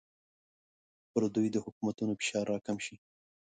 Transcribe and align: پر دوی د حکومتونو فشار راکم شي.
پر 1.11 1.23
دوی 1.35 1.47
د 1.51 1.57
حکومتونو 1.65 2.11
فشار 2.19 2.45
راکم 2.53 2.77
شي. 2.85 2.95